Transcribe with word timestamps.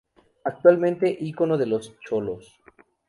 Actualmente 0.45 1.09
icono 1.19 1.59
de 1.59 1.67
los 1.67 1.99
cholos. 1.99 2.57